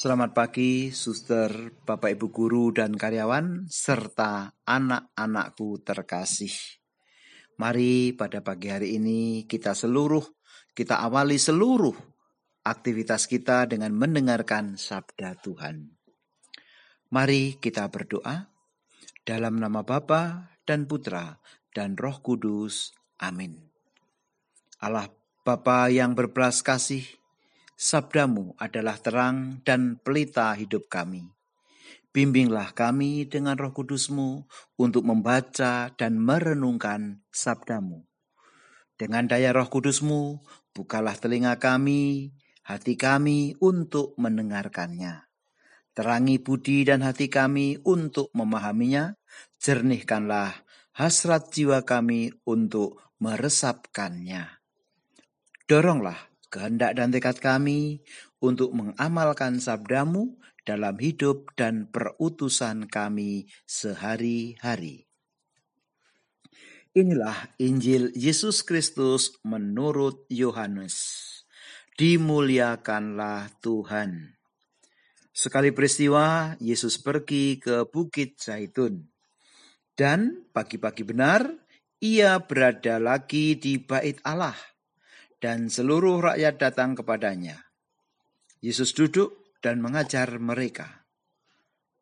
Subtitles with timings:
[0.00, 6.56] Selamat pagi, suster, bapak ibu guru dan karyawan, serta anak-anakku terkasih.
[7.60, 10.24] Mari pada pagi hari ini kita seluruh,
[10.72, 11.92] kita awali seluruh
[12.64, 15.92] aktivitas kita dengan mendengarkan sabda Tuhan.
[17.12, 18.48] Mari kita berdoa
[19.20, 21.36] dalam nama Bapa dan Putra
[21.76, 22.96] dan Roh Kudus.
[23.20, 23.52] Amin.
[24.80, 25.12] Allah
[25.44, 27.04] Bapa yang berbelas kasih,
[27.80, 31.24] Sabdamu adalah terang dan pelita hidup kami.
[32.12, 34.44] Bimbinglah kami dengan roh kudusmu
[34.76, 38.04] untuk membaca dan merenungkan sabdamu.
[39.00, 40.44] Dengan daya roh kudusmu,
[40.76, 42.36] bukalah telinga kami,
[42.68, 45.24] hati kami untuk mendengarkannya.
[45.96, 49.16] Terangi budi dan hati kami untuk memahaminya,
[49.56, 50.52] jernihkanlah
[51.00, 54.60] hasrat jiwa kami untuk meresapkannya.
[55.64, 58.02] Doronglah kehendak dan tekad kami
[58.42, 60.36] untuk mengamalkan sabdamu
[60.66, 65.06] dalam hidup dan perutusan kami sehari-hari.
[66.90, 70.98] Inilah Injil Yesus Kristus menurut Yohanes.
[71.94, 74.34] Dimuliakanlah Tuhan.
[75.30, 79.06] Sekali peristiwa, Yesus pergi ke Bukit Zaitun.
[79.94, 81.46] Dan pagi-pagi benar,
[82.02, 84.56] ia berada lagi di bait Allah
[85.40, 87.64] dan seluruh rakyat datang kepadanya.
[88.60, 91.08] Yesus duduk dan mengajar mereka.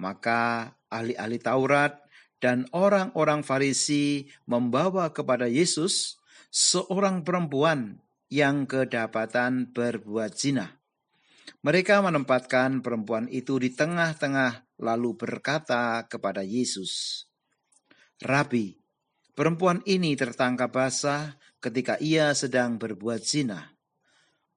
[0.00, 2.00] Maka ahli-ahli Taurat
[2.40, 8.00] dan orang-orang Farisi membawa kepada Yesus seorang perempuan
[8.32, 10.80] yang kedapatan berbuat zina.
[11.60, 17.24] Mereka menempatkan perempuan itu di tengah-tengah lalu berkata kepada Yesus,
[18.20, 18.76] "Rabi,
[19.32, 23.74] perempuan ini tertangkap basah ketika ia sedang berbuat zina.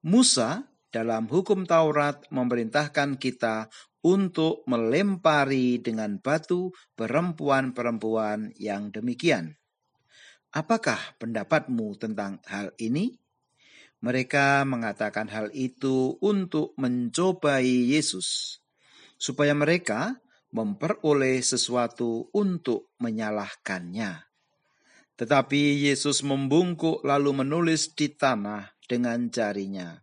[0.06, 3.66] Musa dalam hukum Taurat memerintahkan kita
[4.06, 9.58] untuk melempari dengan batu perempuan-perempuan yang demikian.
[10.54, 13.17] Apakah pendapatmu tentang hal ini?
[14.00, 18.62] Mereka mengatakan hal itu untuk mencobai Yesus,
[19.20, 20.16] supaya mereka
[20.56, 24.29] memperoleh sesuatu untuk menyalahkannya.
[25.20, 30.00] Tetapi Yesus membungkuk lalu menulis di tanah dengan jarinya.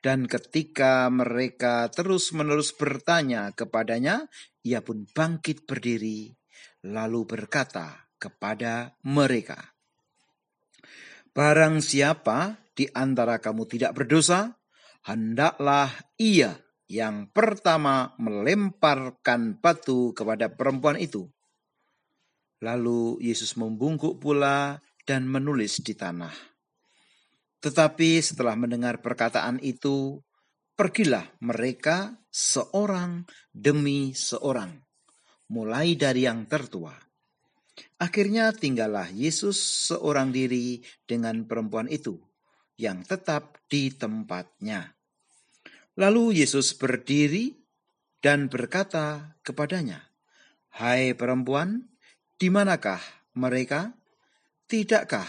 [0.00, 4.24] Dan ketika mereka terus-menerus bertanya kepadanya,
[4.64, 6.32] ia pun bangkit berdiri,
[6.88, 9.76] lalu berkata kepada mereka,
[11.36, 14.56] Barang siapa di antara kamu tidak berdosa,
[15.04, 16.56] hendaklah ia
[16.88, 21.28] yang pertama melemparkan batu kepada perempuan itu.
[22.64, 26.32] Lalu Yesus membungkuk pula dan menulis di tanah.
[27.60, 30.20] Tetapi setelah mendengar perkataan itu,
[30.76, 34.76] pergilah mereka seorang demi seorang,
[35.48, 36.92] mulai dari yang tertua.
[38.00, 39.56] Akhirnya tinggallah Yesus
[39.88, 42.16] seorang diri dengan perempuan itu
[42.76, 44.96] yang tetap di tempatnya.
[45.96, 47.56] Lalu Yesus berdiri
[48.20, 50.12] dan berkata kepadanya,
[50.76, 51.88] "Hai perempuan,
[52.36, 53.00] di manakah
[53.36, 53.92] mereka?
[54.66, 55.28] Tidakkah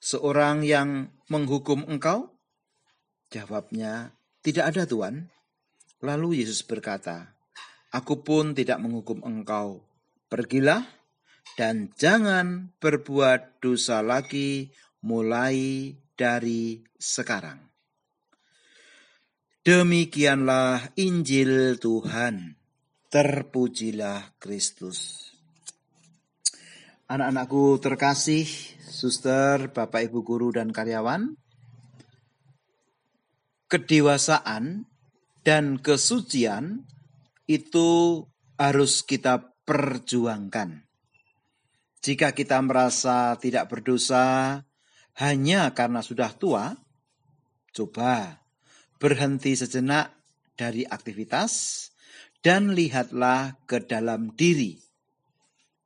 [0.00, 2.32] seorang yang menghukum engkau?
[3.28, 5.28] Jawabnya, tidak ada Tuhan.
[6.00, 7.36] Lalu Yesus berkata,
[7.92, 9.80] Aku pun tidak menghukum engkau.
[10.28, 10.84] Pergilah
[11.56, 14.68] dan jangan berbuat dosa lagi
[15.00, 17.58] mulai dari sekarang.
[19.64, 22.56] Demikianlah Injil Tuhan.
[23.08, 25.32] Terpujilah Kristus.
[27.08, 28.44] Anak-anakku terkasih,
[28.84, 31.40] suster, bapak ibu guru dan karyawan,
[33.64, 34.84] kedewasaan
[35.40, 36.84] dan kesucian
[37.48, 38.20] itu
[38.60, 40.84] harus kita perjuangkan.
[42.04, 44.60] Jika kita merasa tidak berdosa
[45.16, 46.76] hanya karena sudah tua,
[47.72, 48.44] coba
[49.00, 50.12] berhenti sejenak
[50.60, 51.88] dari aktivitas
[52.44, 54.87] dan lihatlah ke dalam diri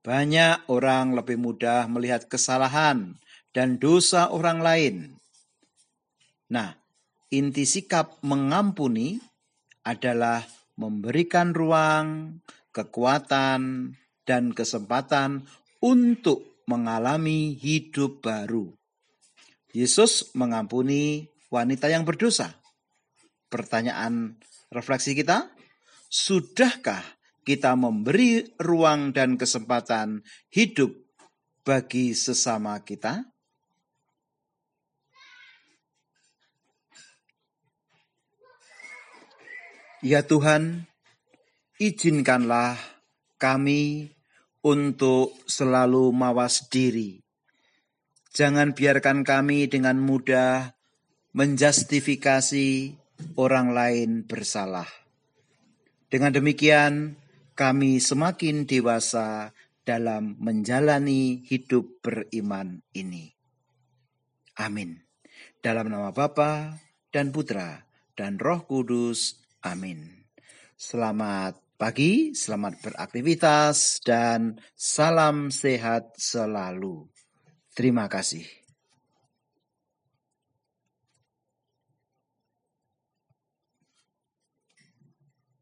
[0.03, 3.15] banyak orang lebih mudah melihat kesalahan
[3.55, 4.97] dan dosa orang lain.
[6.51, 6.75] Nah,
[7.31, 9.23] inti sikap mengampuni
[9.87, 10.43] adalah
[10.75, 12.39] memberikan ruang,
[12.75, 13.95] kekuatan,
[14.27, 15.47] dan kesempatan
[15.83, 18.71] untuk mengalami hidup baru.
[19.73, 22.53] Yesus mengampuni wanita yang berdosa.
[23.49, 24.37] Pertanyaan
[24.69, 25.49] refleksi kita,
[26.09, 27.03] sudahkah
[27.43, 30.95] kita memberi ruang dan kesempatan hidup
[31.63, 33.27] bagi sesama kita?
[40.03, 40.91] Ya Tuhan,
[41.79, 42.75] izinkanlah
[43.39, 44.11] kami
[44.67, 47.23] untuk selalu mawas diri.
[48.35, 50.75] Jangan biarkan kami dengan mudah
[51.39, 52.99] menjustifikasi
[53.39, 54.91] orang lain bersalah.
[56.11, 57.22] Dengan demikian,
[57.63, 59.55] kami semakin dewasa
[59.87, 63.31] dalam menjalani hidup beriman ini.
[64.59, 64.99] Amin.
[65.63, 66.75] Dalam nama Bapa
[67.15, 67.87] dan Putra
[68.19, 69.39] dan Roh Kudus.
[69.63, 70.27] Amin.
[70.75, 77.07] Selamat pagi, selamat beraktivitas, dan salam sehat selalu.
[77.79, 78.62] Terima kasih.